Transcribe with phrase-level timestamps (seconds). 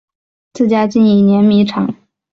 [0.53, 1.93] 自家经营碾米厂